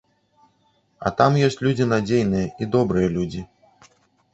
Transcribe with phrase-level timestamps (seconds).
[1.05, 3.41] А там ёсць людзі надзейныя і добрыя людзі.